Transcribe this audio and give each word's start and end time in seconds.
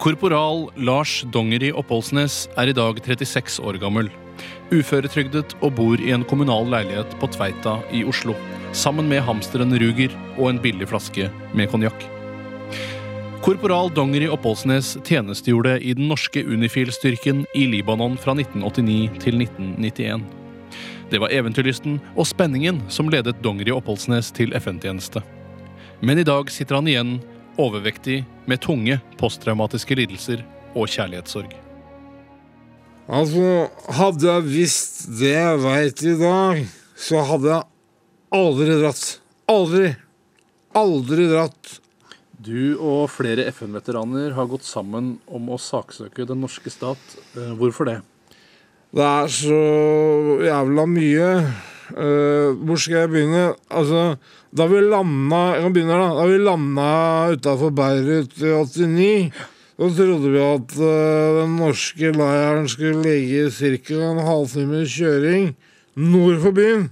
Korporal 0.00 0.70
Lars 0.80 1.18
Dongeri 1.28 1.68
Oppholdsnes 1.76 2.46
er 2.56 2.70
i 2.70 2.72
dag 2.72 2.96
36 3.04 3.58
år 3.68 3.76
gammel. 3.82 4.06
Uføretrygdet 4.72 5.52
og 5.60 5.74
bor 5.76 6.00
i 6.00 6.14
en 6.14 6.22
kommunal 6.24 6.70
leilighet 6.72 7.12
på 7.20 7.28
Tveita 7.34 7.74
i 7.92 8.00
Oslo. 8.08 8.32
Sammen 8.72 9.10
med 9.10 9.20
hamsteren 9.26 9.74
Ruger 9.76 10.14
og 10.38 10.46
en 10.48 10.60
billig 10.62 10.88
flaske 10.88 11.26
med 11.52 11.68
konjakk. 11.68 12.06
Korporal 13.44 13.92
Dongeri 13.92 14.30
Oppholdsnes 14.32 14.94
tjenestegjorde 15.04 15.74
i 15.84 15.92
den 15.98 16.08
norske 16.08 16.46
Unifil-styrken 16.48 17.42
i 17.52 17.66
Libanon 17.68 18.16
fra 18.16 18.32
1989 18.38 19.20
til 19.20 19.36
1991. 19.44 20.24
Det 21.12 21.20
var 21.20 21.34
eventyrlysten 21.36 22.00
og 22.14 22.24
spenningen 22.30 22.80
som 22.88 23.12
ledet 23.12 23.36
Dongeri 23.44 23.76
Oppholdsnes 23.76 24.32
til 24.32 24.56
FN-tjeneste. 24.56 25.20
Men 26.00 26.16
i 26.16 26.24
dag 26.24 26.48
sitter 26.48 26.80
han 26.80 26.88
igjen 26.88 27.12
overvektig 27.60 28.22
med 28.50 28.62
tunge 28.64 28.98
posttraumatiske 29.20 29.96
lidelser 29.98 30.44
og 30.74 30.88
kjærlighetssorg. 30.90 31.52
Altså, 33.10 33.66
hadde 33.96 34.28
jeg 34.28 34.46
visst 34.46 35.00
det 35.18 35.32
jeg 35.34 35.60
veit 35.64 36.02
i 36.06 36.14
dag, 36.20 36.60
så 36.94 37.22
hadde 37.26 37.50
jeg 37.56 37.64
aldri 38.38 38.76
dratt. 38.78 39.06
Aldri. 39.50 39.88
Aldri 40.78 41.26
dratt. 41.32 41.72
Du 42.40 42.78
og 42.78 43.10
flere 43.12 43.48
FN-veteraner 43.50 44.32
har 44.36 44.46
gått 44.48 44.64
sammen 44.64 45.16
om 45.28 45.50
å 45.52 45.58
saksøke 45.60 46.24
den 46.28 46.40
norske 46.44 46.70
stat. 46.72 47.02
Eh, 47.34 47.50
Hvorfor 47.58 47.90
det? 47.90 47.98
Det 48.94 49.04
er 49.06 49.28
så 49.34 49.58
jævla 50.46 50.86
mye. 50.88 51.26
Eh, 51.90 52.50
hvor 52.66 52.78
skal 52.78 53.02
jeg 53.02 53.10
begynne? 53.10 53.44
Altså, 53.70 54.16
da 54.56 54.66
vi 54.70 54.80
landa 54.82 55.40
Jeg 55.54 55.62
kan 55.62 55.72
begynne, 55.74 55.96
da. 55.98 56.10
Da 56.18 56.26
vi 56.26 56.38
landa 56.38 56.90
utafor 57.34 57.70
Beirut 57.74 58.36
i 58.38 58.52
89, 58.52 59.32
så 59.80 59.88
trodde 59.96 60.30
vi 60.30 60.40
at 60.44 60.74
uh, 60.76 61.40
den 61.40 61.56
norske 61.56 62.12
leiren 62.12 62.68
skulle 62.68 63.00
ligge 63.02 63.50
ca. 63.50 63.94
en 64.10 64.18
halvtimes 64.26 64.92
kjøring 64.92 65.54
nord 65.96 66.40
for 66.42 66.52
byen. 66.52 66.90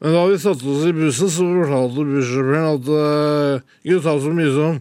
Men 0.00 0.14
da 0.14 0.26
vi 0.30 0.38
satte 0.38 0.68
oss 0.70 0.86
i 0.86 0.92
bussen, 0.94 1.30
så 1.32 1.48
fortalte 1.48 2.06
bussjåføren 2.06 2.68
at 2.76 2.92
uh, 2.92 3.64
det 3.82 3.90
kunne 3.90 4.04
ta 4.06 4.14
så 4.20 4.34
mye 4.36 4.52
som 4.54 4.78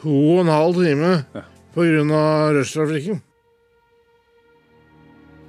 to 0.00 0.16
og 0.34 0.42
en 0.42 0.50
halv 0.54 0.82
time 0.82 1.12
av 2.16 2.54
rushtrafikken. 2.58 3.22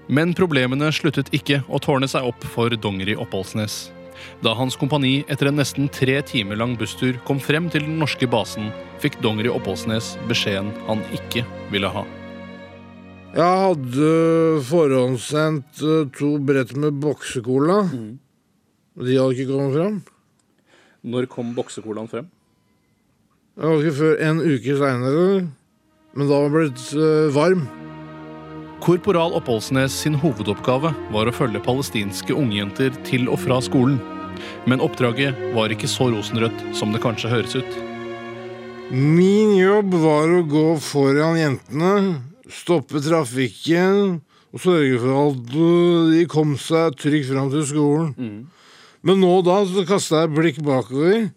Men 0.08 0.36
problemene 0.38 0.92
sluttet 0.94 1.32
ikke 1.34 1.64
å 1.66 1.80
tårne 1.82 2.08
seg 2.10 2.28
opp 2.30 2.44
for 2.54 2.74
Dongeri 2.78 3.16
Oppholdsnes. 3.18 3.88
Da 4.46 4.54
hans 4.58 4.78
kompani 4.80 5.24
etter 5.32 5.50
en 5.50 5.58
nesten 5.60 5.90
tre 5.92 6.20
timer 6.26 6.60
lang 6.60 6.76
busstur 6.80 7.18
kom 7.28 7.40
frem 7.42 7.70
til 7.74 7.86
den 7.88 7.98
norske 8.02 8.30
basen, 8.30 8.70
fikk 9.02 9.18
Dongeri 9.24 9.50
Oppholdsnes 9.52 10.14
beskjeden 10.30 10.72
han 10.86 11.02
ikke 11.16 11.46
ville 11.74 11.90
ha. 11.92 12.06
Jeg 13.36 13.62
hadde 13.66 14.12
forhåndssendt 14.64 15.82
eh, 15.84 16.06
to 16.16 16.36
brett 16.40 16.72
med 16.80 17.02
boksecola. 17.04 17.82
De 17.92 19.18
hadde 19.18 19.36
ikke 19.36 19.50
kommet 19.50 19.76
frem. 19.76 19.98
Når 21.04 21.28
kom 21.34 21.52
boksecolaen 21.58 22.08
frem? 22.10 22.30
Det 23.56 23.68
var 23.68 23.84
ikke 23.84 23.98
før 24.00 24.24
en 24.30 24.40
uke 24.40 24.78
seinere. 24.80 25.26
Men 26.16 26.32
da 26.32 26.40
var 26.46 26.48
den 26.48 26.56
blitt 26.56 26.86
eh, 26.96 27.34
varm. 27.36 27.66
Korporal 28.86 29.34
Oppholdsnes 29.34 29.96
sin 29.98 30.14
hovedoppgave 30.22 30.92
var 31.10 31.26
å 31.26 31.32
følge 31.34 31.58
palestinske 31.66 32.36
ungjenter 32.38 32.94
til 33.08 33.24
og 33.34 33.40
fra 33.42 33.56
skolen. 33.66 33.96
Men 34.70 34.84
oppdraget 34.86 35.40
var 35.56 35.74
ikke 35.74 35.90
så 35.90 36.12
rosenrødt 36.14 36.60
som 36.78 36.94
det 36.94 37.02
kanskje 37.02 37.32
høres 37.32 37.56
ut. 37.58 37.80
Min 38.94 39.56
jobb 39.58 39.96
var 40.04 40.30
å 40.30 40.44
gå 40.46 40.68
foran 40.86 41.40
jentene, 41.40 42.20
stoppe 42.46 43.02
trafikken 43.02 44.20
og 44.54 44.62
sørge 44.62 45.02
for 45.02 45.18
at 45.24 45.50
de 46.12 46.22
kom 46.30 46.54
seg 46.54 46.94
trygt 47.02 47.32
fram 47.32 47.50
til 47.56 47.66
skolen. 47.66 48.14
Men 49.02 49.22
nå 49.24 49.34
og 49.40 49.48
da 49.50 49.64
så 49.66 49.82
kasta 49.90 50.28
jeg 50.28 50.36
blikk 50.38 50.62
bakover, 50.62 51.32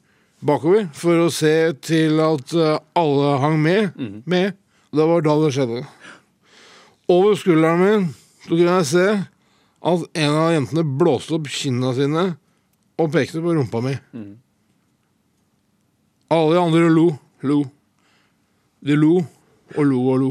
bakover 0.44 0.84
for 0.92 1.24
å 1.24 1.32
se 1.32 1.72
til 1.80 2.20
at 2.20 2.52
alle 2.92 3.34
hang 3.40 3.56
med. 3.56 3.96
med. 4.28 4.52
Det 4.92 5.04
var 5.08 5.24
da 5.24 5.40
det 5.46 5.56
skjedde. 5.56 5.86
Over 7.08 7.38
skulderen 7.40 7.80
min 7.80 8.08
så 8.44 8.50
kunne 8.52 8.76
jeg 8.78 8.88
se 8.90 9.06
at 9.88 10.04
en 10.22 10.34
av 10.36 10.52
jentene 10.52 10.84
blåste 11.00 11.36
opp 11.38 11.48
kinna 11.52 11.94
sine 11.96 12.24
og 12.98 13.10
pekte 13.14 13.40
på 13.40 13.54
rumpa 13.56 13.80
mi. 13.84 13.94
Alle 16.28 16.52
de 16.52 16.60
andre 16.60 16.90
lo, 16.92 17.06
lo. 17.48 17.62
De 18.84 18.96
lo 18.98 19.14
og 19.76 19.84
lo 19.88 20.02
og 20.12 20.18
lo. 20.20 20.30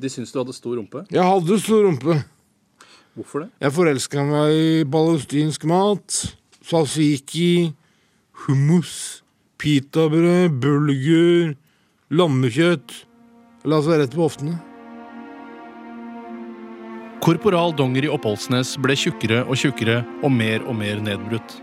De 0.00 0.10
syntes 0.10 0.32
du 0.34 0.40
hadde 0.40 0.56
stor 0.56 0.74
rumpe. 0.80 1.04
Jeg 1.14 1.22
hadde 1.22 1.60
stor 1.62 1.86
rumpe. 1.86 2.18
Hvorfor 3.14 3.44
det? 3.44 3.50
Jeg 3.62 3.76
forelska 3.76 4.26
meg 4.26 4.58
i 4.58 4.84
palestinsk 4.90 5.68
mat. 5.70 6.18
Salsiki, 6.64 7.70
hummus, 8.44 9.22
pitabrød, 9.62 10.58
bulgur, 10.58 11.54
lammekjøtt. 12.10 13.02
La 13.70 13.78
oss 13.78 13.86
være 13.86 14.08
rett 14.08 14.16
på 14.18 14.26
hoftene. 14.26 14.58
Korporal 17.24 17.70
Dongeri 17.72 18.10
Oppholdsnes 18.12 18.74
ble 18.84 18.92
tjukkere 19.00 19.38
og 19.48 19.56
tjukkere 19.56 20.02
og 20.20 20.28
mer 20.28 20.60
og 20.68 20.74
mer 20.76 20.98
nedbrutt. 21.00 21.54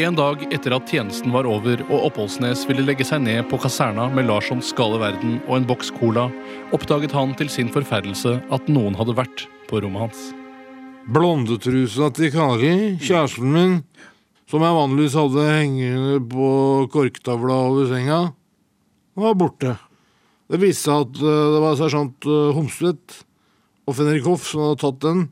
En 0.00 0.16
dag 0.16 0.40
etter 0.48 0.72
at 0.72 0.88
tjenesten 0.88 1.28
var 1.34 1.44
over 1.44 1.82
og 1.90 2.06
Oppholdsnes 2.06 2.62
ville 2.64 2.86
legge 2.86 3.04
seg 3.04 3.20
ned 3.26 3.42
på 3.50 3.58
kaserna 3.60 4.06
med 4.16 4.24
Larssons 4.30 4.70
gale 4.78 4.96
verden 5.02 5.34
og 5.42 5.58
en 5.58 5.66
boks 5.68 5.92
cola, 5.98 6.30
oppdaget 6.72 7.12
han 7.12 7.34
til 7.36 7.52
sin 7.52 7.68
forferdelse 7.74 8.32
at 8.48 8.70
noen 8.72 8.96
hadde 8.96 9.16
vært 9.18 9.44
på 9.68 9.82
rommet 9.84 10.06
hans. 10.06 10.22
Blondetrusa 11.12 12.08
til 12.16 12.32
Kari, 12.32 12.72
kjæresten 12.96 13.52
min, 13.52 13.76
som 14.48 14.64
jeg 14.64 14.78
vanligvis 14.80 15.18
hadde 15.20 15.46
hengende 15.50 16.16
på 16.32 16.48
korktavla 16.96 17.60
over 17.68 17.92
senga, 17.92 18.22
var 19.20 19.36
borte. 19.36 19.76
Det 20.48 20.64
viste 20.64 20.88
seg 20.88 21.04
at 21.10 21.22
eh, 21.28 21.46
det 21.58 21.62
var 21.68 21.80
sersjant 21.84 22.32
uh, 22.32 22.56
Homstvedt 22.56 23.20
og 23.84 23.96
Fenrik 23.98 24.26
Hoff 24.28 24.46
som 24.48 24.64
hadde 24.64 24.80
tatt 24.80 25.00
den 25.04 25.24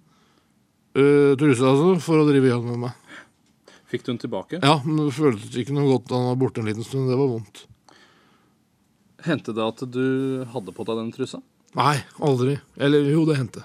uh, 0.98 1.32
trusa 1.40 1.70
altså, 1.72 1.94
for 2.04 2.22
å 2.22 2.28
drive 2.28 2.50
igjen 2.50 2.66
med 2.68 2.82
meg. 2.86 2.98
Fikk 3.92 4.06
du 4.06 4.12
den 4.12 4.22
tilbake? 4.22 4.60
Ja, 4.62 4.78
men 4.84 5.02
det 5.02 5.12
føltes 5.16 5.56
ikke 5.60 5.76
noe 5.76 5.90
godt 5.90 6.08
da 6.08 6.20
han 6.20 6.30
var 6.30 6.40
borte 6.40 6.62
en 6.62 6.68
liten 6.70 6.86
stund. 6.86 7.10
Det 7.12 7.18
var 7.20 7.32
vondt. 7.34 7.66
Hendte 9.22 9.54
det 9.54 9.64
at 9.64 9.82
du 9.92 10.06
hadde 10.52 10.74
på 10.74 10.86
deg 10.88 10.98
den 10.98 11.12
trusa? 11.14 11.42
Nei, 11.76 11.98
aldri. 12.20 12.56
Eller 12.80 13.06
jo, 13.12 13.26
det 13.28 13.36
hendte. 13.38 13.64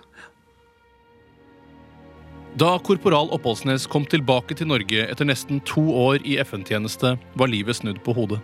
Da 2.57 2.71
korporal 2.81 3.29
Oppholdsnes 3.35 3.85
kom 3.91 4.05
tilbake 4.09 4.55
til 4.57 4.69
Norge 4.71 5.03
etter 5.05 5.27
nesten 5.27 5.59
to 5.67 5.83
år 5.93 6.23
i 6.25 6.39
FN-tjeneste, 6.41 7.15
var 7.37 7.51
livet 7.51 7.77
snudd 7.77 7.99
på 8.05 8.15
hodet. 8.17 8.39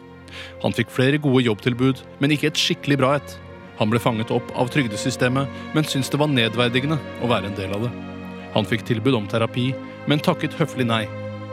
Han 0.61 0.75
fikk 0.75 0.91
flere 0.93 1.19
gode 1.21 1.45
jobbtilbud, 1.47 2.03
men 2.21 2.35
ikke 2.35 2.51
et 2.51 2.59
skikkelig 2.61 2.99
bra 3.01 3.15
et. 3.17 3.33
Han 3.83 3.91
ble 3.91 3.99
fanget 3.99 4.29
opp 4.31 4.47
av 4.55 4.69
trygdesystemet, 4.71 5.49
men 5.75 5.83
syntes 5.83 6.07
det 6.13 6.19
var 6.21 6.29
nedverdigende 6.31 6.95
å 7.19 7.27
være 7.27 7.49
en 7.49 7.57
del 7.57 7.73
av 7.75 7.81
det. 7.83 7.89
Han 8.53 8.67
fikk 8.69 8.85
tilbud 8.87 9.17
om 9.17 9.25
terapi, 9.27 9.73
men 10.07 10.23
takket 10.23 10.55
høflig 10.55 10.85
nei. 10.87 11.01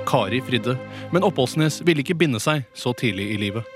Kari 0.07 0.39
fridde, 0.47 0.77
men 1.11 1.27
Oppholdsnes 1.27 1.81
ville 1.83 2.05
ikke 2.05 2.15
binde 2.21 2.39
seg 2.39 2.63
så 2.71 2.93
tidlig 2.95 3.33
i 3.33 3.41
livet. 3.41 3.67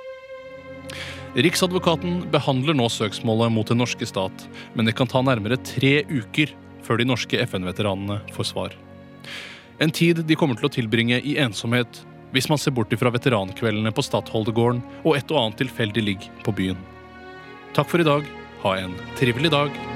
Riksadvokaten 1.35 2.29
behandler 2.31 2.79
nå 2.79 2.87
søksmålet 2.95 3.51
mot 3.51 3.67
den 3.67 3.83
norske 3.83 4.07
stat, 4.07 4.47
men 4.79 4.87
det 4.87 4.95
kan 4.95 5.11
ta 5.11 5.25
nærmere 5.27 5.59
tre 5.59 6.05
uker 6.07 6.55
før 6.87 7.03
de 7.03 7.09
norske 7.11 7.43
FN-veteranene 7.49 8.21
får 8.37 8.51
svar. 8.53 8.79
En 9.83 9.91
tid 9.91 10.23
de 10.23 10.39
kommer 10.39 10.63
til 10.63 10.71
å 10.71 10.75
tilbringe 10.79 11.19
i 11.27 11.35
ensomhet 11.43 12.05
hvis 12.31 12.47
man 12.55 12.63
ser 12.63 12.79
bort 12.79 12.95
ifra 12.95 13.11
veterankveldene 13.19 13.91
på 13.99 14.07
Stadholdegården 14.07 14.87
og 15.03 15.19
et 15.19 15.35
og 15.35 15.43
annet 15.43 15.65
tilfeldig 15.65 16.07
ligg 16.07 16.31
på 16.47 16.55
byen. 16.55 16.79
Takk 17.75 17.91
for 17.91 17.99
i 17.99 18.07
dag. 18.07 18.23
Ha 18.65 18.79
en 18.81 18.95
trivelig 19.19 19.51
dag. 19.53 19.94